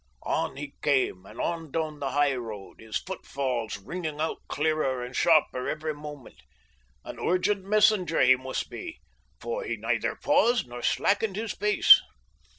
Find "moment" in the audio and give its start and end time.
5.93-6.41